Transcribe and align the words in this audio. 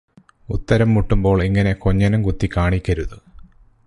ഉത്തരം 0.49 0.93
മുട്ടുമ്പോൾ 0.93 1.43
ഇങ്ങനെ 1.43 1.73
കൊഞ്ഞണം 1.73 2.23
കുത്തി 2.23 2.49
കാണിക്കരുത്. 2.57 3.17